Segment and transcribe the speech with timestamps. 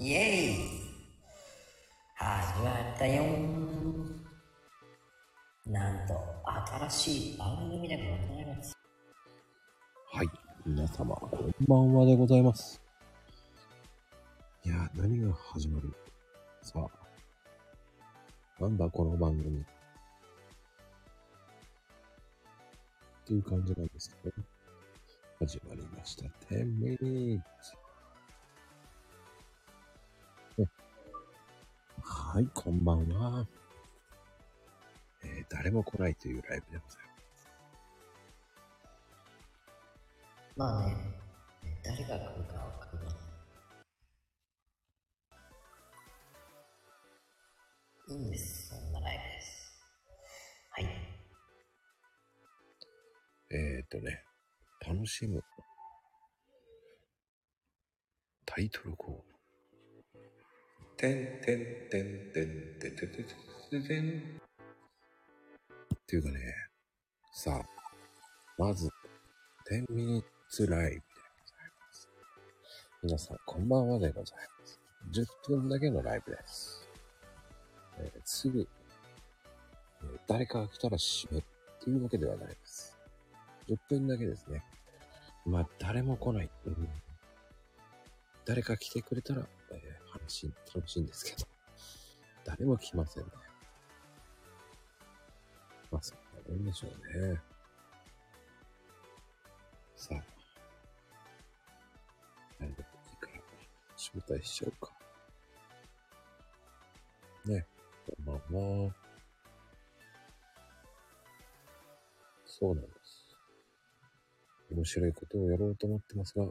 [0.00, 0.54] イエーイ
[2.14, 3.24] 始まったよ
[5.66, 6.14] なんと、
[6.88, 8.02] 新しい番組でご
[8.34, 8.74] ざいます。
[10.12, 10.28] はい。
[10.64, 12.80] 皆様、こんばんはでございます。
[14.64, 15.92] いやー、何が始まる？
[16.62, 18.62] さあ。
[18.62, 19.62] なんだ、この番組。
[23.28, 24.34] っていう感じなんですけど、
[25.38, 26.24] 始まりました。
[26.50, 27.42] 10 minutes。
[30.56, 30.66] ね
[32.02, 33.46] はい、こんばんは。
[35.22, 37.48] えー誰も来ないというライブでございます。
[40.56, 40.96] まあね、
[41.84, 43.14] 誰が来るかわかんない。
[48.08, 48.87] いいんです、そ
[53.88, 54.22] とね、
[54.86, 55.42] 楽しむ。
[58.44, 59.22] タイトルコール。
[60.96, 63.26] てんてんてんてんてんてんてん
[63.70, 64.40] てんてん。
[65.94, 66.38] っていうかね、
[67.32, 67.68] さあ、
[68.58, 68.88] まず、
[69.70, 71.02] 10ミニッツライブでご
[71.46, 72.08] ざいます。
[73.02, 74.80] 皆さん、こんばんはでございます。
[75.12, 76.88] 10分だけのライブです。
[77.98, 81.44] えーすぐ、えー誰かが来たら閉める
[81.80, 82.97] っていうわけではないです。
[83.68, 84.64] 10分だけですね。
[85.44, 86.50] まあ、誰も来ない。
[86.66, 86.88] うん
[88.48, 91.46] 誰か来てくれたら、えー話、楽しいんですけど、
[92.46, 93.30] 誰も来ませんね。
[95.90, 97.38] まあ、そんなもんでしょうね。
[99.96, 100.22] さあ、
[102.58, 103.42] 誰でもいいから、
[103.98, 104.92] 招待しちゃうか。
[107.44, 107.66] ね、
[108.06, 108.94] こんばんは。
[112.46, 112.97] そうなんです。
[114.70, 116.44] 面白いことをやろうと思ってますが、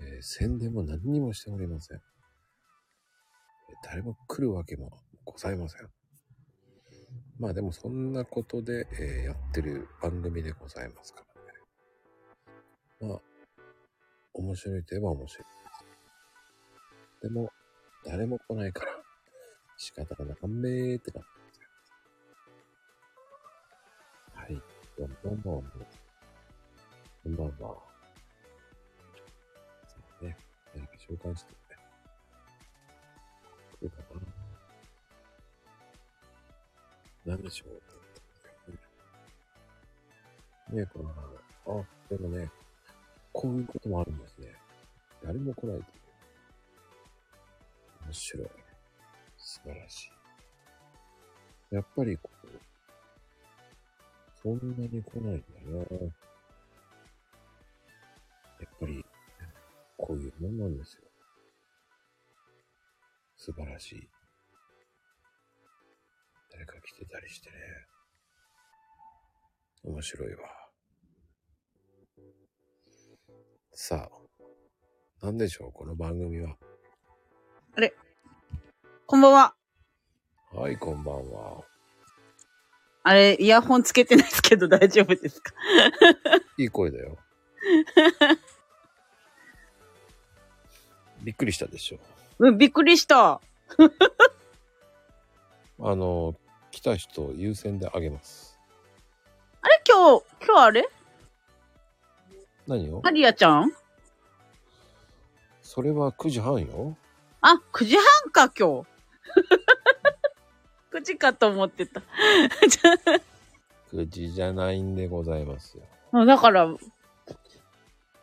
[0.00, 2.00] えー宣伝も何にもしておりません。
[3.84, 4.90] 誰も来るわけも
[5.24, 5.88] ございません。
[7.38, 11.24] まあでもそんなことで、えーやってる番組でございますか
[13.00, 13.12] らね。
[13.12, 13.20] まあ、
[14.34, 15.44] 面白いといえば面白い
[17.22, 17.28] で。
[17.28, 17.50] でも、
[18.04, 18.92] 誰も来ないから、
[19.76, 21.60] 仕方がなかんべーってなってます。
[24.34, 24.62] はい。
[24.98, 26.01] どんどんどん。
[27.24, 27.52] こんばんは。
[29.86, 30.36] そうね。
[30.74, 31.56] 何か紹介してね。
[33.78, 33.96] 来るか
[37.24, 37.32] な。
[37.32, 37.66] なんでしょ
[40.70, 40.74] う。
[40.74, 41.82] ねえこんばんは。
[41.84, 42.50] あ、でもね、
[43.32, 44.48] こういうこともあるんですね。
[45.22, 45.84] 誰も来ないという。
[48.06, 48.48] 面白い。
[49.36, 50.10] 素晴らし
[51.70, 51.74] い。
[51.76, 52.48] やっぱりこう、
[54.42, 56.31] そんなに来ないんだな。
[58.62, 59.04] やっぱり、
[59.96, 61.02] こういうもんなんですよ。
[63.36, 64.08] 素晴らしい。
[66.52, 67.56] 誰か来てたりしてね。
[69.84, 70.48] 面白いわ。
[73.72, 74.08] さ
[75.20, 76.56] あ、なんでしょう、この番組は。
[79.06, 79.54] こんばんは。
[80.52, 81.64] はい、こんばんは。
[83.02, 85.52] あれ、イヤホンつけてないですけど大丈夫ですか？
[86.56, 87.18] いい声だよ。
[91.22, 91.98] びっくりしたでしょ。
[92.38, 93.40] うん、びっくりした。
[95.80, 96.34] あの、
[96.70, 98.58] 来た人優先であげます。
[99.62, 99.80] あれ？
[99.88, 100.88] 今日、今日あれ？
[102.66, 103.72] 何よマリアちゃん？
[105.62, 106.96] それは9時半よ。
[107.40, 108.88] あ、9時半か、今日。
[110.98, 112.02] 9時かと思ってた。
[113.92, 115.84] 9時じゃないんでございますよ。
[116.12, 116.68] あだから、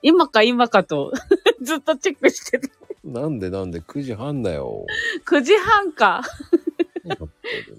[0.02, 1.12] 今か今かと、
[1.62, 2.68] ずっとチェックしてた。
[3.10, 4.86] なんでなんで9時半だよ。
[5.26, 6.22] 9時半か。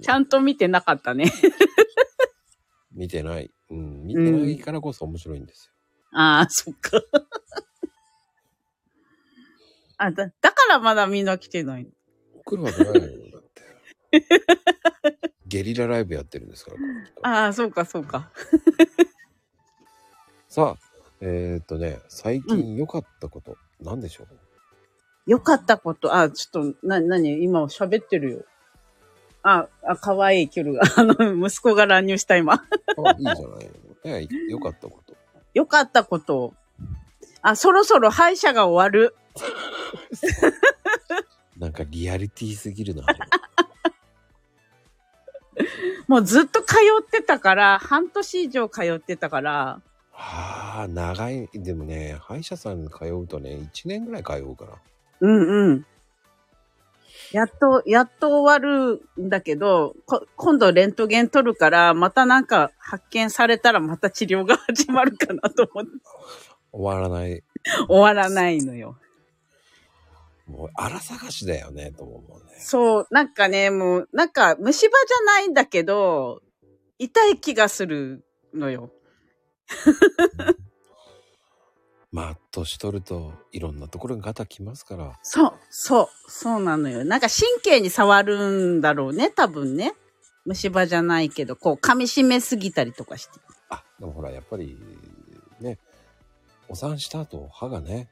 [0.03, 1.33] ちゃんと見てなかったね。
[2.93, 3.51] 見てない。
[3.71, 5.73] うん、見てないからこそ面白いんですよ。
[6.13, 7.01] ああ、そっか。
[9.97, 11.87] あ、だ、だからまだみんな来てない。
[12.45, 13.01] 来るわけないよ。
[13.33, 13.63] だって。
[15.47, 16.73] ゲリラライブやってるんですか
[17.23, 18.31] ら、ああ、そうか、そうか。
[20.49, 20.91] さあ、
[21.21, 24.50] えー、っとね、最近良かったこと、なんでしょう？
[25.31, 28.45] よかったこと、あ、ちょっと、な、なに、今喋ってるよ。
[29.45, 32.55] あ、あ、かわいいキュルが、 あの、息子が乱入した今。
[32.55, 32.65] あ、
[33.17, 33.37] いいじゃ
[34.11, 35.15] ない良かったこと。
[35.55, 36.53] よかったこと。
[37.43, 39.15] あ、そろそろ歯医者が終わる。
[41.57, 43.05] なんかリアリティすぎるな。
[46.09, 49.81] もうずっと通ってたから、半年以上通ってたから、
[50.11, 51.49] はあ、長い。
[51.55, 54.73] でもね、歯医者さんに通うとね、1年ぐらい通うから。
[55.21, 55.87] うんうん。
[57.33, 65.93] やっと、やっと終わるんだけど、こ今度レントゲン取るから、またなんか発見されたらまた治療が始まるかなと思って。
[66.73, 67.43] 終わらない。
[67.89, 68.97] 終わらないのよ。
[70.47, 72.55] もう、荒探しだよね、と思うもんね。
[72.59, 76.43] そう、なんかね、もう、なんか虫歯じゃないんだけど、
[76.99, 78.91] 痛い気がするのよ。
[82.13, 85.19] まあ、年取ると、いろんなところにガタきますから。
[85.23, 87.05] そう、そう、そうなのよ。
[87.05, 89.95] なんか神経に触るんだろうね、多分ね。
[90.45, 93.33] 虫歯じゃないけど、こう噛み締めすぎたりとかして。
[93.69, 94.77] あ、でもほら、やっぱり、
[95.61, 95.79] ね、
[96.69, 98.09] お産した後、歯がね、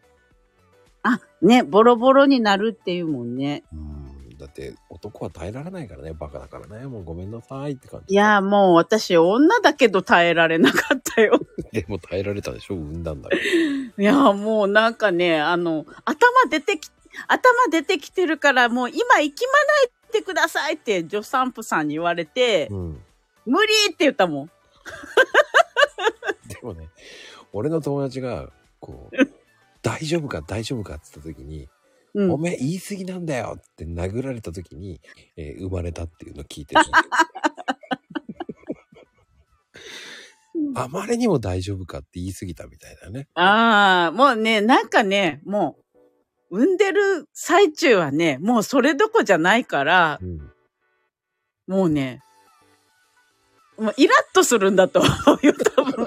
[1.02, 3.64] あ、ね、ボロボロになるっていうもんね。
[3.72, 3.97] うん、
[4.38, 8.14] だって男は耐えられないからね、バカだからね、もうごめんなさいって感じ。
[8.14, 11.38] いや、もう私女だけど耐えられなかったよ。
[11.72, 13.42] でも耐えられたでしょ、産んだんだから。
[13.42, 16.90] いや、もうなんかね、あの、頭出てき、
[17.26, 23.02] 頭出てきてるから、もう今行きまないでくださいって助産婦さんに言われて、うん。
[23.44, 24.50] 無理って言ったもん。
[26.48, 26.88] でもね、
[27.52, 29.16] 俺の友達が、こう、
[29.82, 31.68] 大丈夫か大丈夫かって言った時に、
[32.18, 32.38] うんお。
[32.38, 35.00] めえ言い過ぎなんだよって殴られた時に、
[35.36, 36.80] えー生まれたっていうのを聞いてる。
[40.74, 43.28] あまりにも大丈夫かって言い過ぎたみたいだね。
[43.34, 45.76] ああ、もうね、なんかね、も
[46.50, 50.52] う、産んでる最中はね、もうそれどこじゃないからう、ん。
[51.68, 52.20] もうね、
[53.78, 55.08] もうイラッとするんだと思
[55.42, 55.97] うよ、多分。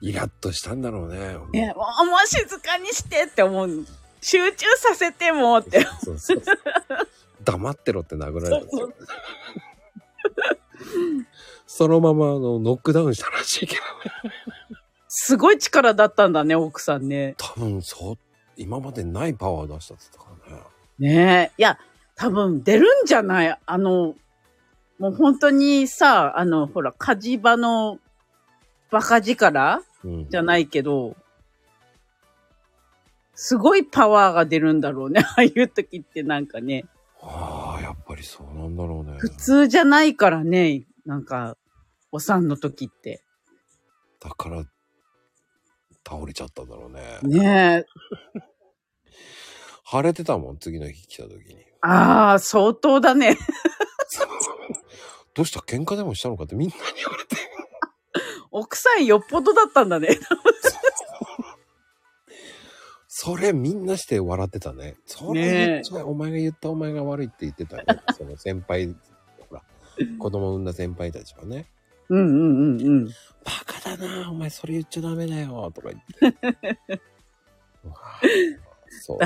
[0.00, 1.18] イラッとしたんだろうね。
[1.52, 3.86] ね、もうもう静かにしてって思う。
[4.22, 5.82] 集中させてもって。
[6.04, 6.56] そうそうそう。
[7.42, 8.66] 黙ってろって殴られた。
[11.66, 13.82] そのままあのノックダウンしたらしいけど
[14.30, 14.34] ね。
[15.08, 17.34] すごい力だったんだね、奥さんね。
[17.38, 18.18] 多分そう、
[18.56, 20.62] 今までないパワー出したって言ってたからね。
[20.98, 21.52] ねえ。
[21.58, 21.78] いや、
[22.16, 23.58] 多分出るんじゃない？
[23.64, 24.14] あの、
[24.98, 27.98] もう本当にさ、あの、ほら、火事場の
[28.90, 29.84] バカ力うん。
[30.04, 31.16] じゃないけど、
[33.34, 35.22] すごいパワーが出るんだろうね。
[35.24, 36.84] ああいう時ってなんかね。
[37.22, 39.18] ああ、やっぱりそうなんだろうね。
[39.18, 40.84] 普通じゃないからね。
[41.06, 41.56] なんか、
[42.12, 43.22] お産の時って。
[44.20, 44.64] だから、
[46.06, 47.18] 倒れちゃったんだろうね。
[47.22, 48.40] ねえ。
[49.90, 51.64] 腫れてたもん、次の日来た時に。
[51.82, 53.36] ああ、相当だね。
[55.34, 55.60] どうした？
[55.60, 57.36] 喧嘩でもしたのかってみんなに言われて。
[58.50, 60.18] 奥さんよっぽどだったんだね。
[63.22, 64.96] それみんなして笑ってたね。
[65.04, 68.00] それ言っちゃお前が言ったお前が悪いって言ってたよね。
[68.16, 68.94] その先輩、
[69.48, 69.62] ほら、
[70.18, 71.66] 子供産んだ先輩たちはね。
[72.08, 73.06] うんうんうんうん。
[73.06, 73.12] バ
[73.66, 77.00] カだなお前それ言っちゃダメだよとか言って。
[77.84, 77.94] うわ
[79.02, 79.18] そう。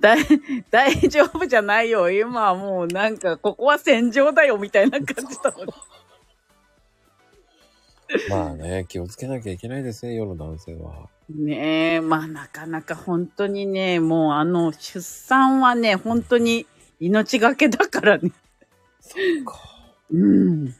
[0.00, 0.24] だい、
[0.70, 2.10] 大丈夫じゃないよ。
[2.10, 5.66] 今はもうなんか、ここは戦場だよ、みたいな感じだもん。
[8.30, 11.08] まあね、気をつけなきゃいけないですね、世の男性は。
[11.28, 16.66] ねえ、まあなかなか本当にね、もうあの、出産はね、本当に
[17.00, 18.30] 命がけだからね。
[19.00, 19.58] そっか。
[20.10, 20.26] う
[20.64, 20.74] ん。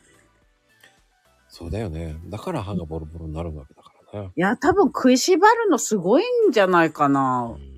[1.48, 2.16] そうだよね。
[2.26, 4.32] だから歯がボロボロになるわけだからね。
[4.36, 7.58] いや、多分食いしばるのすごいんじゃないかなう。
[7.58, 7.74] ん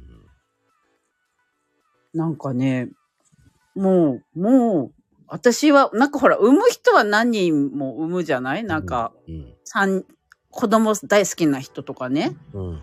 [2.15, 2.89] なんかね、
[3.75, 4.96] もう、もう、
[5.29, 8.65] 私は、なんかほら、産む人は何人も産むじゃない？
[8.65, 9.55] なんか、うん。
[9.65, 10.05] 三、
[10.51, 12.37] 子供大好きな人とかね。
[12.53, 12.83] うん。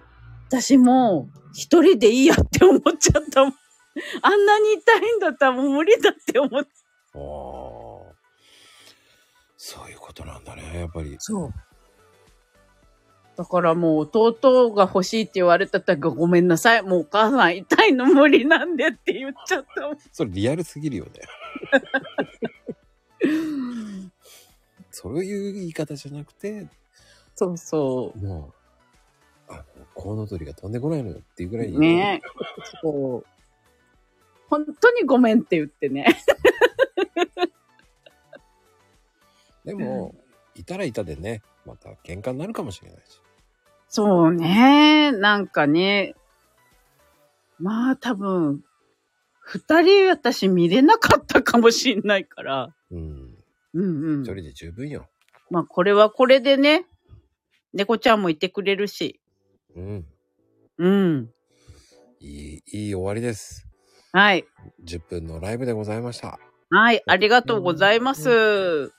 [0.50, 3.54] 私もう一人でいいやって思っちゃったもん。
[4.22, 6.70] あんなに痛いんだったらもう無理だって思って。
[7.16, 8.14] ああ。
[9.58, 11.16] そういうことなんだね、やっぱり。
[11.20, 11.54] そう。
[13.36, 16.84] だからもう弟が欲しいって言われた時ごめんなさい。
[16.84, 19.98] もうお母さん痛いの無理なんでって言っちゃったもん。
[20.12, 21.12] それリアルすぎるよね。
[24.92, 26.68] そういう言い方じゃなくて、
[27.36, 28.54] そうそも
[29.50, 29.64] う、あの、
[29.94, 31.80] コウノトリが飛んでこないのよっていうぐらいにう。
[31.80, 32.28] ねえ。
[32.82, 33.26] そう。
[34.50, 36.06] 本当にごめんって言ってね。
[39.66, 40.14] でも、
[40.56, 43.22] いたらいたでね、また喧嘩になるかもしれないし。
[43.88, 45.12] そうね。
[45.12, 46.16] なんかね。
[47.60, 48.64] まあ多分、
[49.40, 52.74] 二人私見れなかったかもしんないから。
[52.94, 53.38] うん。
[53.74, 54.26] うんうん一。
[54.26, 55.08] 人で十分よ。
[55.50, 56.86] まあこれはこれでね、
[57.74, 59.20] 猫ちゃんもいてくれるし。
[59.76, 60.06] うん。
[60.78, 61.30] うん。
[62.20, 63.68] いい、いい終わりです。
[64.12, 64.46] はい。
[64.86, 66.40] 10分のライブでございました。
[66.70, 67.04] はい。
[67.06, 68.92] ありがとうございます。